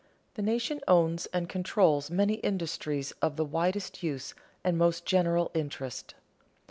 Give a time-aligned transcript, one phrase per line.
[0.35, 6.15] _The nation owns and controls many industries of the widest use and most general interest.